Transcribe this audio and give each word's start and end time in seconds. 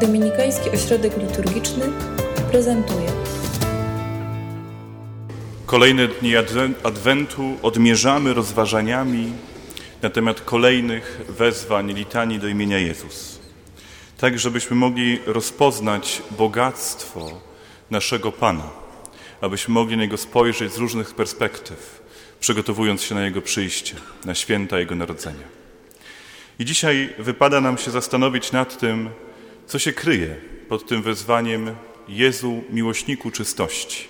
Dominikański 0.00 0.70
Ośrodek 0.70 1.16
Liturgiczny 1.16 1.84
prezentuje. 2.50 3.08
Kolejne 5.66 6.08
dni 6.08 6.36
Adwentu 6.82 7.56
odmierzamy 7.62 8.34
rozważaniami 8.34 9.32
na 10.02 10.10
temat 10.10 10.40
kolejnych 10.40 11.20
wezwań 11.28 11.92
litanii 11.92 12.38
do 12.38 12.48
imienia 12.48 12.78
Jezus. 12.78 13.38
Tak, 14.18 14.38
żebyśmy 14.38 14.76
mogli 14.76 15.18
rozpoznać 15.26 16.22
bogactwo 16.30 17.40
naszego 17.90 18.32
Pana, 18.32 18.70
abyśmy 19.40 19.74
mogli 19.74 19.96
na 19.96 20.02
Niego 20.02 20.16
spojrzeć 20.16 20.72
z 20.72 20.78
różnych 20.78 21.14
perspektyw, 21.14 22.02
przygotowując 22.40 23.02
się 23.02 23.14
na 23.14 23.24
Jego 23.24 23.42
przyjście, 23.42 23.94
na 24.24 24.34
święta 24.34 24.78
Jego 24.78 24.94
Narodzenia. 24.94 25.58
I 26.58 26.64
dzisiaj 26.64 27.14
wypada 27.18 27.60
nam 27.60 27.78
się 27.78 27.90
zastanowić 27.90 28.52
nad 28.52 28.78
tym, 28.78 29.10
co 29.68 29.78
się 29.78 29.92
kryje 29.92 30.36
pod 30.68 30.86
tym 30.86 31.02
wezwaniem 31.02 31.76
Jezu, 32.08 32.62
miłośniku 32.70 33.30
czystości. 33.30 34.04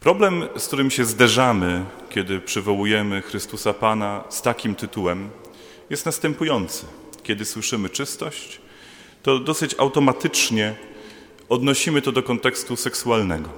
Problem, 0.00 0.48
z 0.56 0.66
którym 0.66 0.90
się 0.90 1.04
zderzamy, 1.04 1.84
kiedy 2.10 2.40
przywołujemy 2.40 3.22
Chrystusa 3.22 3.72
Pana 3.72 4.24
z 4.28 4.42
takim 4.42 4.74
tytułem, 4.74 5.30
jest 5.90 6.06
następujący. 6.06 6.86
Kiedy 7.22 7.44
słyszymy 7.44 7.88
czystość, 7.88 8.60
to 9.22 9.38
dosyć 9.38 9.74
automatycznie 9.78 10.74
odnosimy 11.48 12.02
to 12.02 12.12
do 12.12 12.22
kontekstu 12.22 12.76
seksualnego. 12.76 13.48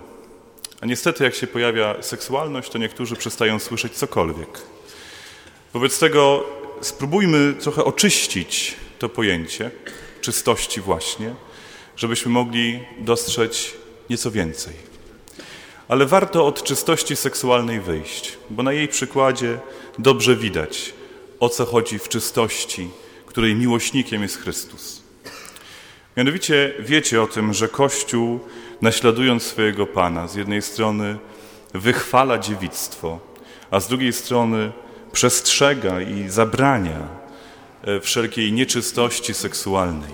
A 0.81 0.87
niestety, 0.87 1.25
jak 1.25 1.35
się 1.35 1.47
pojawia 1.47 2.03
seksualność, 2.03 2.71
to 2.71 2.79
niektórzy 2.79 3.17
przestają 3.17 3.59
słyszeć 3.59 3.93
cokolwiek. 3.93 4.63
Wobec 5.73 5.99
tego 5.99 6.45
spróbujmy 6.81 7.55
trochę 7.61 7.85
oczyścić 7.85 8.75
to 8.99 9.09
pojęcie 9.09 9.71
czystości 10.25 10.81
właśnie, 10.81 11.35
żebyśmy 11.97 12.33
mogli 12.33 12.81
dostrzec 12.99 13.73
nieco 14.11 14.31
więcej. 14.31 14.75
Ale 15.89 16.07
warto 16.07 16.47
od 16.47 16.63
czystości 16.63 17.17
seksualnej 17.17 17.81
wyjść, 17.81 18.39
bo 18.51 18.63
na 18.63 18.73
jej 18.73 18.89
przykładzie 18.89 19.59
dobrze 19.99 20.37
widać, 20.37 20.95
o 21.41 21.49
co 21.49 21.65
chodzi 21.65 21.99
w 21.99 22.09
czystości, 22.09 22.91
której 23.27 23.55
miłośnikiem 23.55 24.23
jest 24.23 24.39
Chrystus. 24.39 25.03
Mianowicie 26.17 26.75
wiecie 26.79 27.23
o 27.23 27.27
tym, 27.27 27.55
że 27.55 27.69
Kościół, 27.69 28.41
naśladując 28.83 29.43
swojego 29.43 29.87
Pana, 29.87 30.29
z 30.29 30.35
jednej 30.35 30.63
strony 30.63 31.19
wychwala 31.75 32.39
dziewictwo, 32.39 33.21
a 33.71 33.81
z 33.81 33.89
drugiej 33.89 34.13
strony 34.13 34.73
przestrzega 35.13 36.01
i 36.01 36.29
zabrania 36.29 37.24
wszelkiej 38.03 38.53
nieczystości 38.53 39.35
seksualnej. 39.35 40.11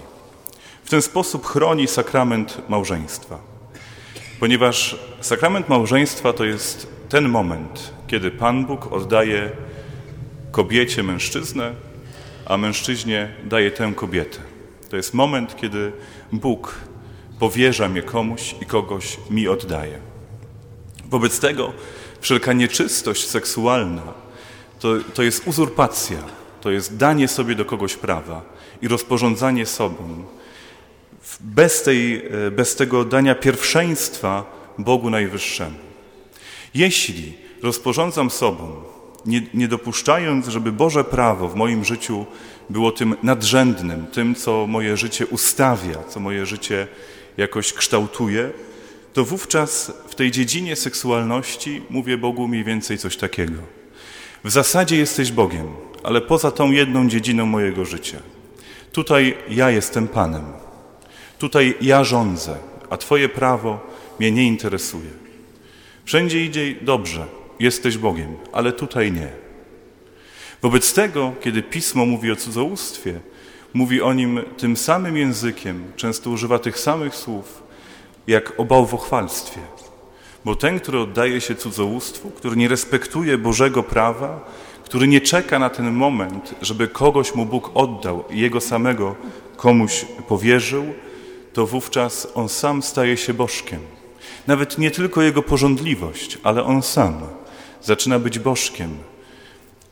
W 0.85 0.91
ten 0.91 1.03
sposób 1.03 1.47
chroni 1.47 1.87
sakrament 1.87 2.63
małżeństwa. 2.69 3.39
Ponieważ 4.41 4.97
sakrament 5.21 5.69
małżeństwa 5.69 6.33
to 6.33 6.45
jest 6.45 6.87
ten 7.09 7.29
moment, 7.29 7.93
kiedy 8.07 8.31
Pan 8.31 8.67
Bóg 8.67 8.93
oddaje 8.93 9.51
kobiecie 10.51 11.03
mężczyznę, 11.03 11.75
a 12.47 12.57
mężczyźnie 12.57 13.35
daje 13.45 13.71
tę 13.71 13.93
kobietę. 13.97 14.39
To 14.91 14.97
jest 14.97 15.15
moment, 15.15 15.57
kiedy 15.57 15.93
Bóg 16.33 16.75
powierza 17.39 17.89
mnie 17.89 18.03
komuś 18.03 18.55
i 18.63 18.67
kogoś 18.67 19.19
mi 19.31 19.49
oddaje. 19.49 19.99
Wobec 21.05 21.41
tego 21.41 21.73
wszelka 22.21 22.53
nieczystość 22.53 23.27
seksualna 23.27 24.03
to, 24.81 24.89
to 25.15 25.23
jest 25.23 25.47
uzurpacja, 25.47 26.19
to 26.61 26.71
jest 26.71 26.97
danie 26.97 27.29
sobie 27.29 27.55
do 27.55 27.65
kogoś 27.65 27.97
prawa 27.97 28.43
i 28.83 28.89
rozporządzanie 28.89 29.67
sobą. 29.67 30.25
Bez, 31.41 31.83
tej, 31.83 32.27
e, 32.47 32.51
bez 32.51 32.77
tego 32.77 33.05
dania 33.05 33.35
pierwszeństwa 33.35 34.45
Bogu 34.79 35.11
Najwyższemu. 35.11 35.77
Jeśli 36.75 37.33
rozporządzam 37.63 38.31
sobą, 38.31 38.83
nie, 39.27 39.43
nie 39.55 39.69
dopuszczając, 39.69 40.49
żeby 40.49 40.73
Boże 40.73 41.05
prawo 41.05 41.49
w 41.49 41.55
moim 41.55 41.85
życiu 41.85 42.27
było 42.71 42.93
tym 42.93 43.17
nadrzędnym, 43.23 44.07
tym, 44.07 44.35
co 44.35 44.67
moje 44.67 44.97
życie 44.97 45.27
ustawia, 45.27 46.03
co 46.09 46.21
moje 46.21 46.47
życie 46.47 46.87
jakoś 47.37 47.73
kształtuje, 47.73 48.51
to 49.13 49.25
wówczas 49.25 49.93
w 50.09 50.15
tej 50.15 50.31
dziedzinie 50.31 50.77
seksualności 50.77 51.83
mówię 51.91 52.19
Bogu 52.19 52.49
mniej 52.49 52.65
więcej 52.65 52.99
coś 52.99 53.17
takiego. 53.17 53.63
W 54.45 54.51
zasadzie 54.51 54.97
jesteś 54.97 55.33
Bogiem, 55.33 55.67
ale 56.03 56.21
poza 56.21 56.51
tą 56.51 56.71
jedną 56.71 57.09
dziedziną 57.09 57.47
mojego 57.47 57.85
życia. 57.85 58.19
Tutaj 58.93 59.37
ja 59.49 59.71
jestem 59.71 60.09
Panem. 60.09 60.45
Tutaj 61.39 61.75
ja 61.81 62.05
rządzę, 62.05 62.57
a 62.91 62.97
Twoje 62.97 63.29
prawo 63.29 63.81
mnie 64.19 64.33
nie 64.33 64.47
interesuje. 64.47 65.11
Wszędzie 66.05 66.45
idzie 66.45 66.75
dobrze, 66.81 67.27
jesteś 67.61 67.99
Bogiem, 67.99 68.37
ale 68.53 68.73
tutaj 68.73 69.13
nie. 69.13 69.29
Wobec 70.63 70.95
tego, 70.95 71.33
kiedy 71.41 71.63
Pismo 71.63 72.07
mówi 72.07 72.33
o 72.33 72.37
cudzołóstwie, 72.37 73.21
mówi 73.75 74.03
o 74.03 74.13
nim 74.13 74.41
tym 74.57 74.77
samym 74.77 75.17
językiem, 75.17 75.93
często 75.97 76.31
używa 76.31 76.59
tych 76.59 76.79
samych 76.79 77.15
słów, 77.15 77.63
jak 78.27 78.61
o 78.61 78.65
bałwochwalstwie. 78.65 79.61
Bo 80.45 80.57
ten, 80.57 80.81
który 80.81 81.01
oddaje 81.01 81.41
się 81.41 81.55
cudzołóstwu, 81.55 82.31
który 82.31 82.57
nie 82.57 82.69
respektuje 82.69 83.39
Bożego 83.39 83.83
prawa, 83.83 84.45
który 84.91 85.09
nie 85.09 85.21
czeka 85.21 85.59
na 85.59 85.71
ten 85.71 85.93
moment, 85.93 86.55
żeby 86.63 86.89
kogoś 86.89 87.35
mu 87.35 87.47
Bóg 87.47 87.71
oddał 87.75 88.25
i 88.31 88.41
jego 88.41 88.61
samego 88.61 89.17
komuś 89.57 90.05
powierzył, 90.29 90.85
to 91.53 91.67
wówczas 91.67 92.29
on 92.35 92.49
sam 92.49 92.83
staje 92.83 93.17
się 93.17 93.35
bożkiem. 93.35 93.81
Nawet 94.47 94.79
nie 94.79 94.91
tylko 94.91 95.23
jego 95.23 95.43
porządliwość, 95.43 96.39
ale 96.43 96.65
on 96.65 96.83
sam 96.83 97.21
zaczyna 97.83 98.19
być 98.19 98.39
bożkiem. 98.39 98.99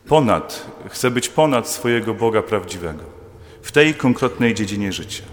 Ponad, 0.08 0.66
chce 0.88 1.10
być 1.10 1.28
ponad 1.28 1.68
swojego 1.68 2.14
Boga 2.14 2.42
prawdziwego 2.42 3.04
w 3.62 3.72
tej 3.72 3.94
konkretnej 3.94 4.54
dziedzinie 4.54 4.92
życia. 4.92 5.24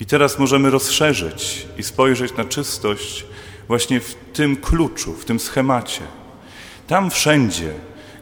I 0.00 0.06
teraz 0.06 0.38
możemy 0.38 0.70
rozszerzyć 0.70 1.66
i 1.78 1.82
spojrzeć 1.82 2.36
na 2.36 2.44
czystość 2.44 3.26
właśnie 3.68 4.00
w 4.00 4.14
tym 4.32 4.56
kluczu, 4.56 5.12
w 5.12 5.24
tym 5.24 5.40
schemacie. 5.40 6.02
Tam 6.86 7.10
wszędzie, 7.10 7.74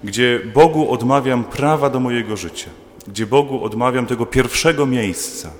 gdzie 0.04 0.40
Bogu 0.54 0.92
odmawiam 0.92 1.44
prawa 1.44 1.90
do 1.90 2.00
mojego 2.00 2.36
życia, 2.36 2.70
gdzie 3.08 3.26
Bogu 3.26 3.64
odmawiam 3.64 4.06
tego 4.06 4.26
pierwszego 4.26 4.86
miejsca 4.86 5.50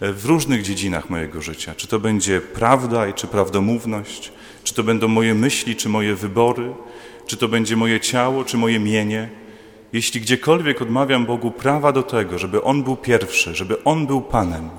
e, 0.00 0.12
w 0.12 0.26
różnych 0.26 0.62
dziedzinach 0.62 1.10
mojego 1.10 1.42
życia, 1.42 1.74
czy 1.76 1.86
to 1.86 1.98
będzie 1.98 2.40
prawda, 2.40 3.12
czy 3.12 3.26
prawdomówność, 3.26 4.32
czy 4.64 4.74
to 4.74 4.82
będą 4.82 5.08
moje 5.08 5.34
myśli, 5.34 5.76
czy 5.76 5.88
moje 5.88 6.14
wybory, 6.14 6.72
czy 7.26 7.36
to 7.36 7.48
będzie 7.48 7.76
moje 7.76 8.00
ciało, 8.00 8.44
czy 8.44 8.56
moje 8.56 8.78
mienie. 8.78 9.28
Jeśli 9.92 10.20
gdziekolwiek 10.20 10.82
odmawiam 10.82 11.26
Bogu 11.26 11.50
prawa 11.50 11.92
do 11.92 12.02
tego, 12.02 12.38
żeby 12.38 12.62
On 12.62 12.82
był 12.82 12.96
pierwszy, 12.96 13.54
żeby 13.54 13.84
On 13.84 14.06
był 14.06 14.20
Panem, 14.20 14.70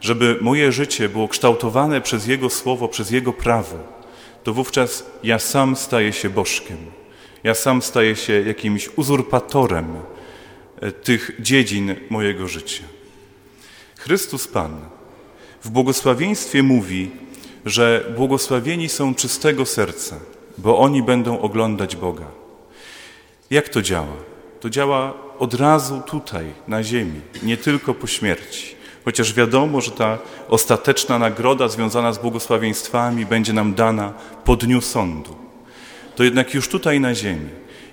żeby 0.00 0.38
moje 0.40 0.72
życie 0.72 1.08
było 1.08 1.28
kształtowane 1.28 2.00
przez 2.00 2.26
Jego 2.26 2.50
słowo, 2.50 2.88
przez 2.88 3.10
Jego 3.10 3.32
prawo, 3.32 3.76
to 4.44 4.54
wówczas 4.54 5.06
ja 5.22 5.38
sam 5.38 5.76
staję 5.76 6.12
się 6.12 6.30
bożkiem. 6.30 6.76
Ja 7.44 7.54
sam 7.54 7.82
staję 7.82 8.16
się 8.16 8.42
jakimś 8.42 8.88
uzurpatorem 8.96 9.86
e, 10.80 10.92
tych 10.92 11.30
dziedzin 11.38 11.94
mojego 12.10 12.48
życia. 12.48 12.84
Chrystus 13.96 14.48
Pan 14.48 14.80
w 15.64 15.70
błogosławieństwie 15.70 16.62
mówi, 16.62 17.10
że 17.66 18.12
błogosławieni 18.16 18.88
są 18.88 19.14
czystego 19.14 19.66
serca, 19.66 20.16
bo 20.58 20.78
oni 20.78 21.02
będą 21.02 21.40
oglądać 21.40 21.96
Boga. 21.96 22.26
Jak 23.50 23.68
to 23.68 23.82
działa? 23.82 24.16
To 24.60 24.70
działa 24.70 25.14
od 25.38 25.54
razu 25.54 26.02
tutaj, 26.06 26.46
na 26.68 26.82
ziemi, 26.82 27.20
nie 27.42 27.56
tylko 27.56 27.94
po 27.94 28.06
śmierci. 28.06 28.74
Chociaż 29.04 29.34
wiadomo, 29.34 29.80
że 29.80 29.90
ta 29.90 30.18
ostateczna 30.48 31.18
nagroda 31.18 31.68
związana 31.68 32.12
z 32.12 32.18
błogosławieństwami 32.18 33.26
będzie 33.26 33.52
nam 33.52 33.74
dana 33.74 34.12
po 34.44 34.56
dniu 34.56 34.80
sądu. 34.80 35.49
To 36.16 36.24
jednak 36.24 36.54
już 36.54 36.68
tutaj 36.68 37.00
na 37.00 37.14
ziemi, 37.14 37.48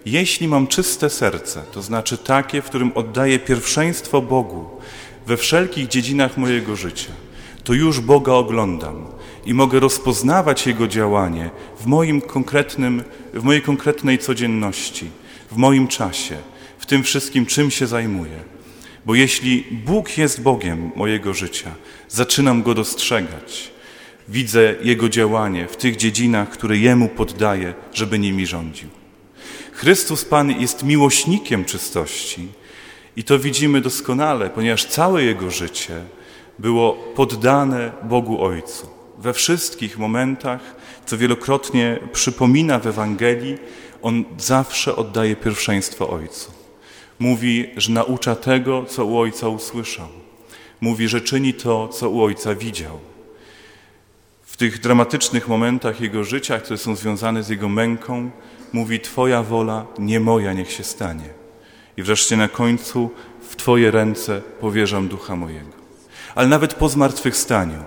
jeśli 0.05 0.47
mam 0.47 0.67
czyste 0.67 1.09
serce, 1.09 1.63
to 1.71 1.81
znaczy 1.81 2.17
takie, 2.17 2.61
w 2.61 2.65
którym 2.65 2.91
oddaję 2.95 3.39
pierwszeństwo 3.39 4.21
Bogu 4.21 4.69
we 5.27 5.37
wszelkich 5.37 5.87
dziedzinach 5.87 6.37
mojego 6.37 6.75
życia, 6.75 7.11
to 7.63 7.73
już 7.73 7.99
Boga 7.99 8.31
oglądam 8.33 9.05
i 9.45 9.53
mogę 9.53 9.79
rozpoznawać 9.79 10.67
Jego 10.67 10.87
działanie 10.87 11.49
w, 11.79 11.85
moim 11.85 12.21
konkretnym, 12.21 13.03
w 13.33 13.43
mojej 13.43 13.61
konkretnej 13.61 14.19
codzienności, 14.19 15.09
w 15.51 15.57
moim 15.57 15.87
czasie, 15.87 16.37
w 16.77 16.85
tym 16.85 17.03
wszystkim, 17.03 17.45
czym 17.45 17.71
się 17.71 17.87
zajmuję. 17.87 18.39
Bo 19.05 19.15
jeśli 19.15 19.65
Bóg 19.71 20.17
jest 20.17 20.41
Bogiem 20.41 20.91
mojego 20.95 21.33
życia, 21.33 21.71
zaczynam 22.09 22.63
Go 22.63 22.73
dostrzegać. 22.73 23.76
Widzę 24.27 24.75
Jego 24.81 25.09
działanie 25.09 25.67
w 25.67 25.77
tych 25.77 25.95
dziedzinach, 25.95 26.49
które 26.49 26.77
Jemu 26.77 27.09
poddaję, 27.09 27.73
żeby 27.93 28.19
nimi 28.19 28.47
rządził. 28.47 28.89
Chrystus 29.71 30.25
Pan 30.25 30.61
jest 30.61 30.83
miłośnikiem 30.83 31.65
czystości 31.65 32.47
i 33.15 33.23
to 33.23 33.39
widzimy 33.39 33.81
doskonale, 33.81 34.49
ponieważ 34.49 34.85
całe 34.85 35.23
Jego 35.23 35.51
życie 35.51 36.01
było 36.59 36.93
poddane 36.93 37.91
Bogu 38.03 38.43
Ojcu. 38.43 38.87
We 39.17 39.33
wszystkich 39.33 39.97
momentach, 39.97 40.75
co 41.05 41.17
wielokrotnie 41.17 41.99
przypomina 42.13 42.79
w 42.79 42.87
Ewangelii, 42.87 43.57
on 44.01 44.23
zawsze 44.37 44.95
oddaje 44.95 45.35
pierwszeństwo 45.35 46.09
Ojcu. 46.09 46.51
Mówi, 47.19 47.69
że 47.77 47.91
naucza 47.91 48.35
tego, 48.35 48.85
co 48.85 49.05
u 49.05 49.17
Ojca 49.17 49.47
usłyszał. 49.47 50.07
Mówi, 50.81 51.07
że 51.07 51.21
czyni 51.21 51.53
to, 51.53 51.87
co 51.87 52.09
u 52.09 52.21
Ojca 52.21 52.55
widział. 52.55 52.99
W 54.57 54.59
tych 54.59 54.79
dramatycznych 54.79 55.47
momentach 55.47 56.01
Jego 56.01 56.23
życia, 56.23 56.59
które 56.59 56.77
są 56.77 56.95
związane 56.95 57.43
z 57.43 57.49
Jego 57.49 57.69
męką, 57.69 58.31
mówi 58.73 58.99
Twoja 58.99 59.43
wola, 59.43 59.85
nie 59.99 60.19
moja, 60.19 60.53
niech 60.53 60.71
się 60.71 60.83
stanie. 60.83 61.29
I 61.97 62.03
wreszcie 62.03 62.37
na 62.37 62.47
końcu 62.47 63.11
w 63.49 63.55
Twoje 63.55 63.91
ręce 63.91 64.41
powierzam 64.59 65.07
ducha 65.07 65.35
mojego. 65.35 65.71
Ale 66.35 66.47
nawet 66.47 66.73
po 66.73 66.89
zmartwychwstaniu 66.89 67.83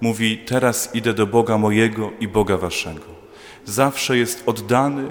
mówi, 0.00 0.38
teraz 0.38 0.94
idę 0.94 1.14
do 1.14 1.26
Boga 1.26 1.58
mojego 1.58 2.10
i 2.20 2.28
Boga 2.28 2.56
waszego. 2.56 3.06
Zawsze 3.64 4.18
jest 4.18 4.42
oddany, 4.46 5.10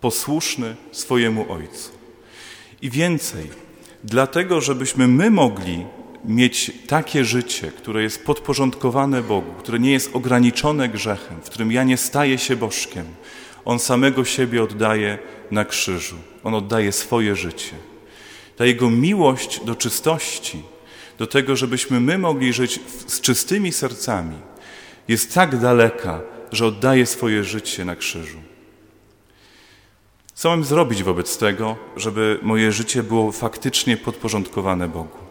posłuszny 0.00 0.76
swojemu 0.92 1.52
Ojcu. 1.52 1.90
I 2.82 2.90
więcej, 2.90 3.50
dlatego, 4.04 4.60
żebyśmy 4.60 5.08
my 5.08 5.30
mogli 5.30 5.86
mieć 6.26 6.72
takie 6.86 7.24
życie, 7.24 7.72
które 7.72 8.02
jest 8.02 8.24
podporządkowane 8.24 9.22
Bogu, 9.22 9.52
które 9.52 9.78
nie 9.78 9.92
jest 9.92 10.16
ograniczone 10.16 10.88
grzechem, 10.88 11.40
w 11.42 11.50
którym 11.50 11.72
ja 11.72 11.84
nie 11.84 11.96
staję 11.96 12.38
się 12.38 12.56
bożkiem, 12.56 13.04
On 13.64 13.78
samego 13.78 14.24
siebie 14.24 14.62
oddaje 14.62 15.18
na 15.50 15.64
krzyżu. 15.64 16.16
On 16.44 16.54
oddaje 16.54 16.92
swoje 16.92 17.36
życie. 17.36 17.72
Ta 18.56 18.64
Jego 18.64 18.90
miłość 18.90 19.64
do 19.64 19.74
czystości, 19.74 20.62
do 21.18 21.26
tego, 21.26 21.56
żebyśmy 21.56 22.00
my 22.00 22.18
mogli 22.18 22.52
żyć 22.52 22.80
z 23.06 23.20
czystymi 23.20 23.72
sercami, 23.72 24.36
jest 25.08 25.34
tak 25.34 25.60
daleka, 25.60 26.20
że 26.52 26.66
oddaje 26.66 27.06
swoje 27.06 27.44
życie 27.44 27.84
na 27.84 27.96
krzyżu. 27.96 28.38
Co 30.34 30.48
mam 30.48 30.64
zrobić 30.64 31.02
wobec 31.02 31.38
tego, 31.38 31.76
żeby 31.96 32.38
moje 32.42 32.72
życie 32.72 33.02
było 33.02 33.32
faktycznie 33.32 33.96
podporządkowane 33.96 34.88
Bogu? 34.88 35.25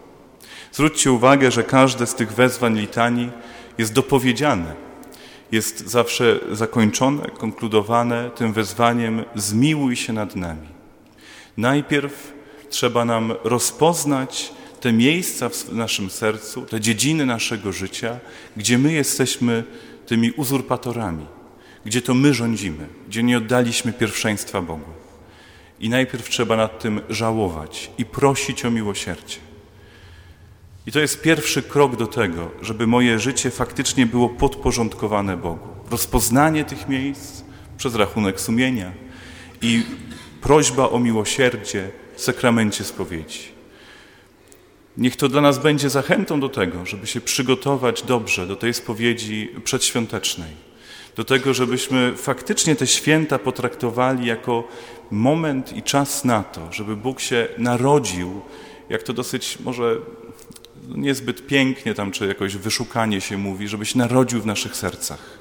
Zwróćcie 0.75 1.11
uwagę, 1.11 1.51
że 1.51 1.63
każde 1.63 2.07
z 2.07 2.15
tych 2.15 2.33
wezwań 2.33 2.77
litanii 2.79 3.29
jest 3.77 3.93
dopowiedziane, 3.93 4.73
jest 5.51 5.87
zawsze 5.87 6.39
zakończone, 6.51 7.29
konkludowane 7.29 8.29
tym 8.35 8.53
wezwaniem 8.53 9.23
zmiłuj 9.35 9.95
się 9.95 10.13
nad 10.13 10.35
nami. 10.35 10.67
Najpierw 11.57 12.33
trzeba 12.69 13.05
nam 13.05 13.33
rozpoznać 13.43 14.53
te 14.79 14.93
miejsca 14.93 15.49
w 15.49 15.73
naszym 15.73 16.09
sercu, 16.09 16.61
te 16.61 16.81
dziedziny 16.81 17.25
naszego 17.25 17.71
życia, 17.71 18.19
gdzie 18.57 18.77
my 18.77 18.93
jesteśmy 18.93 19.63
tymi 20.05 20.31
uzurpatorami, 20.31 21.25
gdzie 21.85 22.01
to 22.01 22.13
my 22.13 22.33
rządzimy, 22.33 22.87
gdzie 23.07 23.23
nie 23.23 23.37
oddaliśmy 23.37 23.93
pierwszeństwa 23.93 24.61
Bogu. 24.61 24.91
I 25.79 25.89
najpierw 25.89 26.29
trzeba 26.29 26.55
nad 26.55 26.79
tym 26.79 27.01
żałować 27.09 27.91
i 27.97 28.05
prosić 28.05 28.65
o 28.65 28.71
miłosierdzie. 28.71 29.44
I 30.87 30.91
to 30.91 30.99
jest 30.99 31.21
pierwszy 31.21 31.61
krok 31.61 31.95
do 31.95 32.07
tego, 32.07 32.51
żeby 32.61 32.87
moje 32.87 33.19
życie 33.19 33.51
faktycznie 33.51 34.05
było 34.05 34.29
podporządkowane 34.29 35.37
Bogu. 35.37 35.67
Rozpoznanie 35.91 36.65
tych 36.65 36.89
miejsc 36.89 37.43
przez 37.77 37.95
rachunek 37.95 38.41
sumienia 38.41 38.91
i 39.61 39.83
prośba 40.41 40.89
o 40.89 40.99
miłosierdzie 40.99 41.91
w 42.15 42.21
sakramencie 42.21 42.83
spowiedzi. 42.83 43.55
Niech 44.97 45.15
to 45.15 45.29
dla 45.29 45.41
nas 45.41 45.59
będzie 45.59 45.89
zachętą 45.89 46.39
do 46.39 46.49
tego, 46.49 46.85
żeby 46.85 47.07
się 47.07 47.21
przygotować 47.21 48.03
dobrze 48.03 48.47
do 48.47 48.55
tej 48.55 48.73
spowiedzi 48.73 49.49
przedświątecznej. 49.63 50.65
Do 51.15 51.23
tego, 51.23 51.53
żebyśmy 51.53 52.13
faktycznie 52.17 52.75
te 52.75 52.87
święta 52.87 53.39
potraktowali 53.39 54.27
jako 54.27 54.67
moment 55.11 55.77
i 55.77 55.83
czas 55.83 56.25
na 56.25 56.43
to, 56.43 56.71
żeby 56.71 56.95
Bóg 56.95 57.19
się 57.19 57.47
narodził, 57.57 58.41
jak 58.89 59.03
to 59.03 59.13
dosyć 59.13 59.57
może 59.59 59.97
niezbyt 60.87 61.47
pięknie 61.47 61.93
tam, 61.93 62.11
czy 62.11 62.27
jakoś 62.27 62.55
wyszukanie 62.55 63.21
się 63.21 63.37
mówi, 63.37 63.67
żebyś 63.67 63.95
narodził 63.95 64.41
w 64.41 64.45
naszych 64.45 64.75
sercach. 64.75 65.37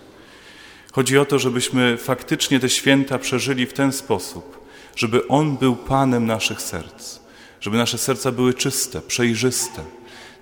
Chodzi 0.92 1.18
o 1.18 1.24
to, 1.24 1.38
żebyśmy 1.38 1.96
faktycznie 1.96 2.60
te 2.60 2.68
święta 2.68 3.18
przeżyli 3.18 3.66
w 3.66 3.72
ten 3.72 3.92
sposób, 3.92 4.68
żeby 4.96 5.28
On 5.28 5.56
był 5.56 5.76
Panem 5.76 6.26
naszych 6.26 6.62
serc, 6.62 7.20
żeby 7.60 7.76
nasze 7.76 7.98
serca 7.98 8.32
były 8.32 8.54
czyste, 8.54 9.00
przejrzyste, 9.00 9.84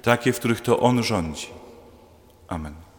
takie, 0.03 0.33
w 0.33 0.39
których 0.39 0.61
to 0.61 0.81
On 0.81 1.03
rządzi. 1.03 1.47
Amen. 2.49 2.92